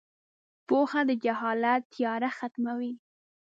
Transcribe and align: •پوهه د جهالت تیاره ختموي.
•پوهه 0.67 1.01
د 1.09 1.11
جهالت 1.23 1.81
تیاره 1.93 2.29
ختموي. 2.37 2.93